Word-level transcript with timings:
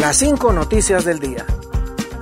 Las 0.00 0.16
cinco 0.16 0.54
noticias 0.54 1.04
del 1.04 1.18
día. 1.18 1.44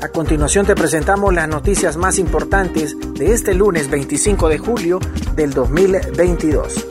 A 0.03 0.09
continuación 0.09 0.67
te 0.67 0.75
presentamos 0.75 1.33
las 1.33 1.49
noticias 1.49 1.97
más 1.97 2.19
importantes 2.19 2.97
de 3.15 3.33
este 3.33 3.55
lunes 3.55 3.89
25 3.89 4.49
de 4.49 4.59
julio 4.59 4.99
del 5.37 5.53
2022. 5.53 6.85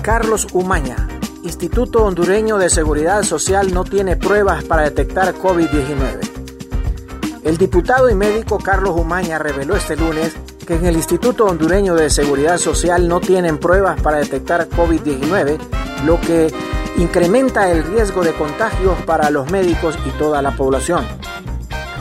Carlos 0.00 0.46
Umaña, 0.54 0.96
Instituto 1.42 2.06
Hondureño 2.06 2.56
de 2.56 2.70
Seguridad 2.70 3.22
Social 3.22 3.74
no 3.74 3.84
tiene 3.84 4.16
pruebas 4.16 4.64
para 4.64 4.84
detectar 4.84 5.34
COVID-19. 5.34 6.20
El 7.44 7.58
diputado 7.58 8.08
y 8.08 8.14
médico 8.14 8.56
Carlos 8.56 8.98
Umaña 8.98 9.38
reveló 9.38 9.76
este 9.76 9.94
lunes 9.94 10.32
que 10.66 10.76
en 10.76 10.86
el 10.86 10.96
Instituto 10.96 11.44
Hondureño 11.44 11.94
de 11.94 12.08
Seguridad 12.08 12.56
Social 12.56 13.08
no 13.08 13.20
tienen 13.20 13.58
pruebas 13.58 14.00
para 14.00 14.16
detectar 14.16 14.70
COVID-19, 14.70 15.58
lo 16.06 16.18
que 16.22 16.50
incrementa 16.98 17.70
el 17.70 17.84
riesgo 17.84 18.22
de 18.22 18.32
contagios 18.32 18.96
para 19.02 19.30
los 19.30 19.50
médicos 19.50 19.98
y 20.06 20.10
toda 20.18 20.42
la 20.42 20.52
población. 20.52 21.04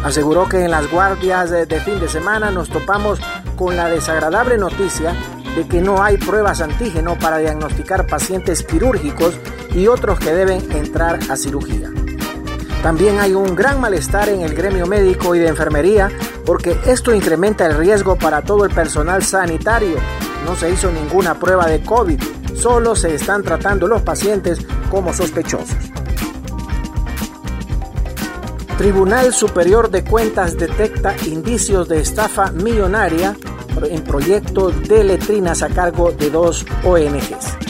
Aseguró 0.03 0.47
que 0.47 0.63
en 0.63 0.71
las 0.71 0.89
guardias 0.89 1.49
de, 1.49 1.65
fin 1.81 1.99
de 1.99 2.07
semana 2.07 2.51
nos 2.51 2.69
topamos 2.69 3.19
con 3.55 3.75
la 3.75 3.89
desagradable 3.89 4.57
noticia 4.57 5.15
de 5.55 5.67
que 5.67 5.81
no 5.81 6.03
hay 6.03 6.17
pruebas 6.17 6.61
antígeno 6.61 7.17
para 7.17 7.39
diagnosticar 7.39 8.05
pacientes 8.05 8.63
quirúrgicos 8.63 9.33
y 9.73 9.87
otros 9.87 10.19
que 10.19 10.31
deben 10.31 10.71
entrar 10.71 11.19
a 11.29 11.35
cirugía. 11.35 11.89
También 12.83 13.19
hay 13.19 13.33
un 13.33 13.55
gran 13.55 13.81
malestar 13.81 14.29
en 14.29 14.41
el 14.41 14.53
gremio 14.53 14.85
médico 14.85 15.33
y 15.33 15.39
de 15.39 15.47
enfermería 15.47 16.11
porque 16.45 16.77
esto 16.85 17.13
incrementa 17.15 17.65
el 17.65 17.75
riesgo 17.75 18.15
para 18.15 18.43
todo 18.43 18.63
el 18.63 18.71
personal 18.71 19.23
sanitario. 19.23 19.97
No 20.45 20.55
se 20.55 20.69
hizo 20.69 20.91
ninguna 20.91 21.33
prueba 21.39 21.65
de 21.65 21.81
COVID, 21.81 22.21
solo 22.55 22.95
se 22.95 23.15
están 23.15 23.43
tratando 23.43 23.87
los 23.87 24.01
pacientes 24.01 24.59
como 24.89 25.13
sospechosos. 25.13 25.77
Tribunal 28.77 29.33
Superior 29.33 29.89
de 29.89 30.03
Cuentas 30.03 30.57
detecta 30.57 31.15
indicios 31.25 31.87
de 31.87 32.01
estafa 32.01 32.51
millonaria 32.51 33.35
en 33.83 34.03
proyecto 34.03 34.69
de 34.69 35.03
letrinas 35.03 35.61
a 35.61 35.69
cargo 35.69 36.11
de 36.11 36.29
dos 36.29 36.65
ONGs. 36.83 37.64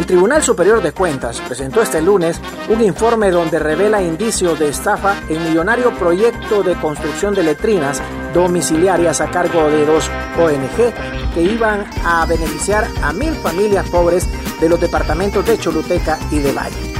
El 0.00 0.06
Tribunal 0.06 0.42
Superior 0.42 0.82
de 0.82 0.92
Cuentas 0.92 1.42
presentó 1.46 1.82
este 1.82 2.00
lunes 2.00 2.40
un 2.70 2.80
informe 2.80 3.30
donde 3.30 3.58
revela 3.58 4.00
indicios 4.00 4.58
de 4.58 4.70
estafa 4.70 5.14
en 5.28 5.44
millonario 5.44 5.94
proyecto 5.94 6.62
de 6.62 6.74
construcción 6.76 7.34
de 7.34 7.42
letrinas 7.42 8.00
domiciliarias 8.32 9.20
a 9.20 9.30
cargo 9.30 9.68
de 9.68 9.84
dos 9.84 10.10
ONG 10.38 11.34
que 11.34 11.42
iban 11.42 11.84
a 12.02 12.24
beneficiar 12.24 12.88
a 13.02 13.12
mil 13.12 13.34
familias 13.34 13.90
pobres 13.90 14.26
de 14.58 14.70
los 14.70 14.80
departamentos 14.80 15.44
de 15.44 15.58
Choluteca 15.58 16.18
y 16.30 16.38
de 16.38 16.52
Valle. 16.54 16.94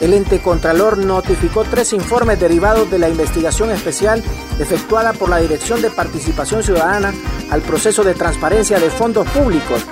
El 0.00 0.14
ente 0.14 0.40
Contralor 0.40 0.98
notificó 0.98 1.64
tres 1.64 1.92
informes 1.92 2.38
derivados 2.38 2.88
de 2.92 3.00
la 3.00 3.08
investigación 3.08 3.72
especial 3.72 4.22
efectuada 4.60 5.14
por 5.14 5.30
la 5.30 5.38
Dirección 5.38 5.82
de 5.82 5.90
Participación 5.90 6.62
Ciudadana 6.62 7.12
al 7.50 7.60
proceso 7.62 8.04
de 8.04 8.14
transparencia 8.14 8.78
de 8.78 8.88
fondos 8.88 9.28
públicos 9.30 9.84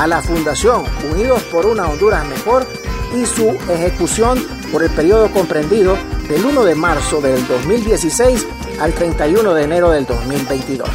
a 0.00 0.06
la 0.06 0.22
Fundación 0.22 0.84
Unidos 1.12 1.42
por 1.52 1.66
una 1.66 1.86
Honduras 1.86 2.26
Mejor 2.26 2.66
y 3.14 3.26
su 3.26 3.50
ejecución 3.68 4.42
por 4.72 4.82
el 4.82 4.88
periodo 4.88 5.30
comprendido 5.30 5.94
del 6.26 6.42
1 6.42 6.64
de 6.64 6.74
marzo 6.74 7.20
del 7.20 7.46
2016 7.46 8.46
al 8.80 8.94
31 8.94 9.52
de 9.52 9.62
enero 9.62 9.90
del 9.90 10.06
2022. 10.06 10.88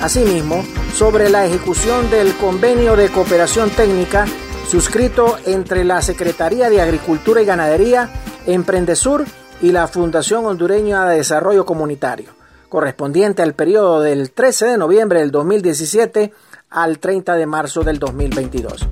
Asimismo, 0.00 0.64
sobre 0.94 1.30
la 1.30 1.44
ejecución 1.46 2.08
del 2.10 2.32
convenio 2.36 2.94
de 2.94 3.08
cooperación 3.08 3.70
técnica 3.70 4.24
suscrito 4.68 5.38
entre 5.44 5.82
la 5.82 6.00
Secretaría 6.00 6.70
de 6.70 6.80
Agricultura 6.80 7.42
y 7.42 7.44
Ganadería, 7.44 8.08
Emprendesur 8.46 9.24
y 9.60 9.72
la 9.72 9.88
Fundación 9.88 10.46
Hondureña 10.46 11.06
de 11.06 11.16
Desarrollo 11.16 11.66
Comunitario, 11.66 12.30
correspondiente 12.70 13.42
al 13.42 13.52
periodo 13.52 14.00
del 14.00 14.30
13 14.30 14.66
de 14.66 14.78
noviembre 14.78 15.18
del 15.18 15.30
2017 15.30 16.32
al 16.70 16.98
30 16.98 17.34
de 17.34 17.46
marzo 17.46 17.82
del 17.82 17.98
2022. 17.98 18.88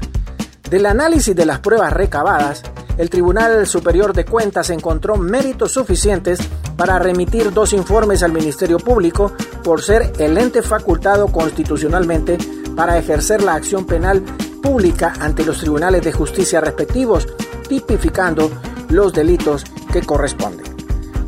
Del 0.68 0.84
análisis 0.84 1.34
de 1.34 1.46
las 1.46 1.60
pruebas 1.60 1.94
recabadas, 1.94 2.62
el 2.98 3.08
Tribunal 3.08 3.66
Superior 3.66 4.12
de 4.12 4.26
Cuentas 4.26 4.68
encontró 4.68 5.16
méritos 5.16 5.72
suficientes 5.72 6.40
para 6.76 6.98
remitir 6.98 7.52
dos 7.52 7.72
informes 7.72 8.22
al 8.22 8.32
Ministerio 8.32 8.78
Público 8.78 9.32
por 9.62 9.80
ser 9.82 10.12
el 10.18 10.36
ente 10.36 10.60
facultado 10.60 11.28
constitucionalmente 11.28 12.36
para 12.76 12.98
ejercer 12.98 13.42
la 13.42 13.54
acción 13.54 13.86
penal 13.86 14.22
pública 14.62 15.14
ante 15.20 15.44
los 15.44 15.58
tribunales 15.60 16.02
de 16.02 16.12
justicia 16.12 16.60
respectivos, 16.60 17.26
tipificando 17.68 18.50
los 18.90 19.12
delitos 19.12 19.64
que 19.92 20.02
corresponden. 20.02 20.67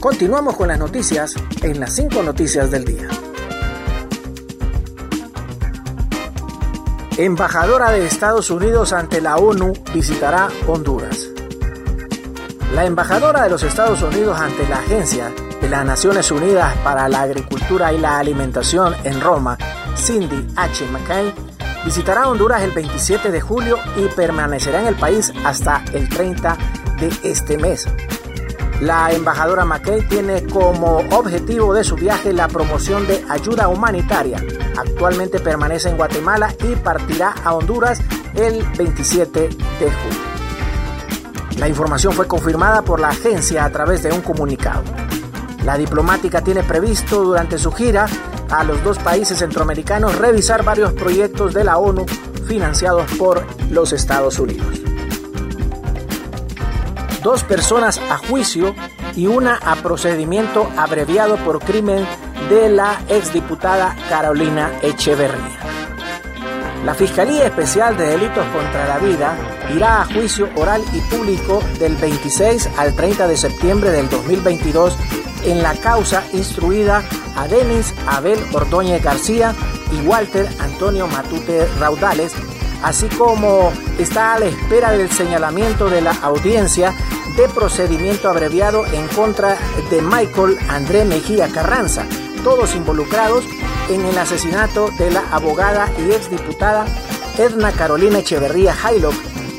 Continuamos 0.01 0.57
con 0.57 0.69
las 0.69 0.79
noticias 0.79 1.35
en 1.61 1.79
las 1.79 1.95
cinco 1.95 2.23
noticias 2.23 2.71
del 2.71 2.87
día. 2.87 3.07
Embajadora 7.19 7.91
de 7.91 8.07
Estados 8.07 8.49
Unidos 8.49 8.95
ante 8.95 9.21
la 9.21 9.37
ONU 9.37 9.75
visitará 9.93 10.49
Honduras. 10.67 11.29
La 12.75 12.87
embajadora 12.87 13.43
de 13.43 13.51
los 13.51 13.63
Estados 13.63 14.01
Unidos 14.01 14.41
ante 14.41 14.67
la 14.67 14.79
Agencia 14.79 15.35
de 15.61 15.69
las 15.69 15.85
Naciones 15.85 16.31
Unidas 16.31 16.75
para 16.79 17.07
la 17.11 17.21
Agricultura 17.21 17.93
y 17.93 17.99
la 17.99 18.19
Alimentación 18.19 18.95
en 19.05 19.21
Roma, 19.21 19.59
Cindy 19.99 20.47
H. 20.57 20.87
McCain, 20.87 21.31
visitará 21.85 22.27
Honduras 22.27 22.63
el 22.63 22.71
27 22.71 23.31
de 23.31 23.41
julio 23.43 23.77
y 23.99 24.07
permanecerá 24.15 24.81
en 24.81 24.87
el 24.87 24.97
país 24.97 25.31
hasta 25.45 25.85
el 25.93 26.09
30 26.09 26.57
de 26.99 27.13
este 27.23 27.59
mes. 27.59 27.87
La 28.81 29.11
embajadora 29.13 29.67
McKay 29.67 30.09
tiene 30.09 30.45
como 30.47 30.99
objetivo 31.11 31.75
de 31.75 31.85
su 31.85 31.97
viaje 31.97 32.33
la 32.33 32.49
promoción 32.49 33.07
de 33.07 33.23
ayuda 33.29 33.69
humanitaria. 33.69 34.43
Actualmente 34.75 35.39
permanece 35.39 35.91
en 35.91 35.99
Guatemala 35.99 36.55
y 36.67 36.77
partirá 36.77 37.35
a 37.45 37.53
Honduras 37.53 38.01
el 38.35 38.63
27 38.79 39.41
de 39.41 39.51
julio. 39.51 40.31
La 41.59 41.69
información 41.69 42.15
fue 42.15 42.27
confirmada 42.27 42.81
por 42.81 43.01
la 43.01 43.09
agencia 43.11 43.67
a 43.67 43.71
través 43.71 44.03
de 44.03 44.13
un 44.13 44.23
comunicado. 44.23 44.83
La 45.63 45.77
diplomática 45.77 46.41
tiene 46.41 46.63
previsto 46.63 47.23
durante 47.23 47.59
su 47.59 47.73
gira 47.73 48.07
a 48.49 48.65
los 48.65 48.83
dos 48.83 48.99
países 48.99 49.39
centroamericanos 49.39 50.17
revisar 50.17 50.65
varios 50.65 50.95
proyectos 50.95 51.53
de 51.53 51.65
la 51.65 51.77
ONU 51.77 52.07
financiados 52.47 53.13
por 53.19 53.45
los 53.71 53.93
Estados 53.93 54.39
Unidos. 54.39 54.80
Dos 57.23 57.45
personas 57.45 57.99
a 57.99 58.17
juicio 58.17 58.75
y 59.15 59.27
una 59.27 59.57
a 59.57 59.77
procedimiento 59.77 60.69
abreviado 60.77 61.37
por 61.37 61.61
crimen 61.61 62.07
de 62.49 62.69
la 62.71 63.01
exdiputada 63.09 63.97
Carolina 64.09 64.73
Echeverría. 64.83 65.61
La 66.85 66.95
Fiscalía 66.95 67.45
Especial 67.45 67.97
de 67.99 68.07
Delitos 68.07 68.47
contra 68.47 68.89
la 68.89 68.99
Vida 68.99 69.37
irá 69.75 70.01
a 70.01 70.07
juicio 70.07 70.49
oral 70.57 70.83
y 70.95 71.01
público 71.15 71.63
del 71.79 71.95
26 71.97 72.71
al 72.79 72.95
30 72.95 73.29
de 73.29 73.37
septiembre 73.37 73.91
del 73.91 74.09
2022 74.09 74.97
en 75.45 75.63
la 75.63 75.75
causa 75.75 76.25
instruida 76.33 77.03
a 77.37 77.47
Denis 77.49 77.95
Abel 78.07 78.39
Ordóñez 78.53 79.03
García 79.03 79.55
y 79.93 80.07
Walter 80.07 80.49
Antonio 80.59 81.07
Matute 81.07 81.67
Raudales, 81.79 82.33
así 82.83 83.09
como 83.09 83.73
está 83.99 84.35
a 84.35 84.39
la 84.39 84.47
espera 84.47 84.93
del 84.93 85.11
señalamiento 85.11 85.89
de 85.89 86.01
la 86.01 86.13
audiencia 86.23 86.95
de 87.37 87.49
procedimiento 87.49 88.29
abreviado 88.29 88.87
en 88.87 89.07
contra 89.09 89.57
de 89.91 90.03
Michael 90.03 90.59
André 90.69 91.05
Mejía 91.05 91.49
Carranza, 91.49 92.05
todos 92.43 92.75
involucrados 92.75 93.45
en 93.89 94.05
el 94.05 94.19
asesinato 94.19 94.91
de 94.99 95.11
la 95.11 95.23
abogada 95.31 95.89
y 95.99 96.13
exdiputada 96.13 96.87
Edna 97.39 97.73
Carolina 97.73 98.19
Echeverría 98.19 98.77
Haylock 98.83 99.15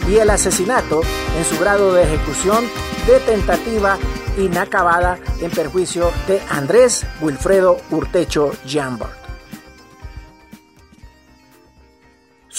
y 0.08 0.18
el 0.18 0.30
asesinato 0.30 1.02
en 1.38 1.46
su 1.46 1.60
grado 1.60 1.94
de 1.94 2.04
ejecución 2.04 2.66
de 3.08 3.20
tentativa 3.20 3.98
inacabada 4.38 5.18
en 5.42 5.52
perjuicio 5.52 6.12
de 6.28 6.42
Andrés 6.50 7.06
Wilfredo 7.22 7.78
Urtecho 7.90 8.52
Jambert. 8.68 9.21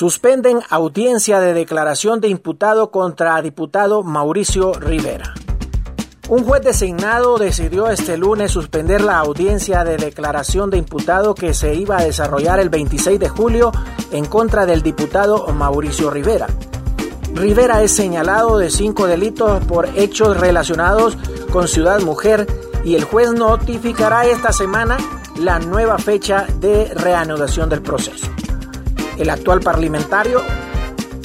Suspenden 0.03 0.59
audiencia 0.69 1.39
de 1.39 1.55
declaración 1.55 2.21
de 2.21 2.27
imputado 2.27 2.91
contra 2.91 3.41
diputado 3.41 4.03
Mauricio 4.03 4.73
Rivera. 4.73 5.33
Un 6.29 6.43
juez 6.43 6.61
designado 6.61 7.39
decidió 7.39 7.89
este 7.89 8.17
lunes 8.17 8.51
suspender 8.51 9.01
la 9.01 9.21
audiencia 9.21 9.85
de 9.85 9.99
declaración 9.99 10.71
de 10.71 10.79
imputado 10.79 11.37
que 11.37 11.55
se 11.55 11.75
iba 11.75 11.99
a 11.99 12.03
desarrollar 12.03 12.59
el 12.59 12.69
26 12.69 13.21
de 13.21 13.29
julio 13.29 13.71
en 14.11 14.25
contra 14.25 14.67
del 14.67 14.83
diputado 14.83 15.47
Mauricio 15.53 16.11
Rivera. 16.11 16.49
Rivera 17.33 17.81
es 17.81 17.93
señalado 17.93 18.59
de 18.59 18.71
cinco 18.71 19.07
delitos 19.07 19.65
por 19.67 19.89
hechos 19.95 20.37
relacionados 20.37 21.17
con 21.53 21.69
Ciudad 21.69 22.01
Mujer 22.01 22.49
y 22.85 22.97
el 22.97 23.05
juez 23.05 23.33
notificará 23.35 24.27
esta 24.27 24.53
semana 24.53 24.97
la 25.39 25.61
nueva 25.61 25.97
fecha 25.99 26.49
de 26.59 26.93
reanudación 26.93 27.69
del 27.69 27.83
proceso. 27.83 28.32
El 29.23 29.31
actual 29.31 29.61
parlamentario 29.61 30.43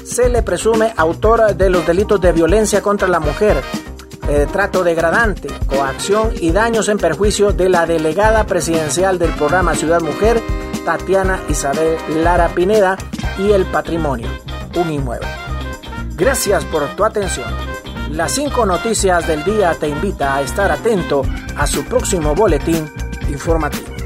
se 0.05 0.29
le 0.29 0.43
presume 0.43 0.93
autor 0.97 1.55
de 1.55 1.71
los 1.71 1.87
delitos 1.87 2.21
de 2.21 2.31
violencia 2.31 2.79
contra 2.79 3.07
la 3.07 3.19
mujer, 3.19 3.59
trato 4.51 4.83
degradante, 4.83 5.47
coacción 5.65 6.31
y 6.39 6.51
daños 6.51 6.89
en 6.89 6.99
perjuicio 6.99 7.53
de 7.53 7.69
la 7.69 7.87
delegada 7.87 8.45
presidencial 8.45 9.17
del 9.17 9.31
programa 9.31 9.73
Ciudad 9.73 10.01
Mujer, 10.01 10.39
Tatiana 10.85 11.39
Isabel 11.49 11.97
Lara 12.23 12.49
Pineda, 12.49 12.97
y 13.39 13.51
el 13.51 13.65
patrimonio, 13.65 14.27
un 14.75 14.91
inmueble. 14.91 15.27
Gracias 16.15 16.65
por 16.65 16.85
tu 16.95 17.03
atención. 17.03 17.49
Las 18.11 18.33
cinco 18.33 18.67
noticias 18.67 19.27
del 19.27 19.43
día 19.43 19.73
te 19.73 19.87
invita 19.87 20.35
a 20.35 20.41
estar 20.43 20.71
atento 20.71 21.23
a 21.55 21.65
su 21.65 21.83
próximo 21.83 22.35
boletín 22.35 22.87
informativo. 23.27 23.96